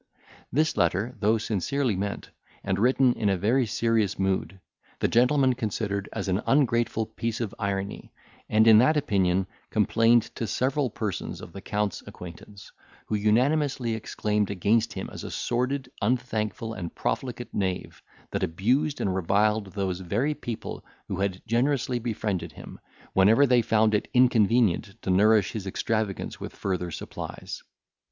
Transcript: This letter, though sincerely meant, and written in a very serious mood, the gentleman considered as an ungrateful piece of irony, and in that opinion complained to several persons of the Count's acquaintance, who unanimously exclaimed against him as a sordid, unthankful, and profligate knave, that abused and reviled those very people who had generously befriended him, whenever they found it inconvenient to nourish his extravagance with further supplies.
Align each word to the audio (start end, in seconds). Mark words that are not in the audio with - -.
This 0.51 0.77
letter, 0.77 1.13
though 1.19 1.37
sincerely 1.37 1.95
meant, 1.95 2.31
and 2.63 2.79
written 2.79 3.13
in 3.13 3.29
a 3.29 3.37
very 3.37 3.67
serious 3.67 4.17
mood, 4.17 4.59
the 4.97 5.07
gentleman 5.07 5.53
considered 5.53 6.09
as 6.11 6.27
an 6.27 6.41
ungrateful 6.47 7.05
piece 7.05 7.39
of 7.39 7.53
irony, 7.59 8.11
and 8.49 8.65
in 8.67 8.79
that 8.79 8.97
opinion 8.97 9.45
complained 9.69 10.23
to 10.33 10.47
several 10.47 10.89
persons 10.89 11.39
of 11.39 11.53
the 11.53 11.61
Count's 11.61 12.01
acquaintance, 12.07 12.71
who 13.05 13.13
unanimously 13.13 13.93
exclaimed 13.93 14.49
against 14.49 14.93
him 14.93 15.07
as 15.13 15.23
a 15.23 15.29
sordid, 15.29 15.91
unthankful, 16.01 16.73
and 16.73 16.95
profligate 16.95 17.53
knave, 17.53 18.01
that 18.31 18.41
abused 18.41 19.01
and 19.01 19.13
reviled 19.13 19.73
those 19.73 19.99
very 19.99 20.33
people 20.33 20.83
who 21.09 21.17
had 21.19 21.43
generously 21.45 21.99
befriended 21.99 22.53
him, 22.53 22.79
whenever 23.13 23.45
they 23.45 23.61
found 23.61 23.93
it 23.93 24.07
inconvenient 24.15 24.99
to 25.03 25.11
nourish 25.11 25.51
his 25.51 25.67
extravagance 25.67 26.39
with 26.39 26.55
further 26.55 26.89
supplies. 26.89 27.61